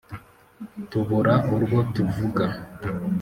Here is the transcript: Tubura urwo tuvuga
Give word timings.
Tubura 0.89 1.33
urwo 1.53 1.77
tuvuga 1.93 2.45